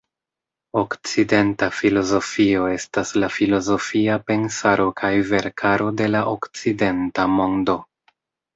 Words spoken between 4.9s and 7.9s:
kaj verkaro de la okcidenta mondo.